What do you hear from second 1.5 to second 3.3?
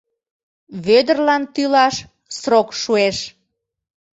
тӱлаш срок шуэш.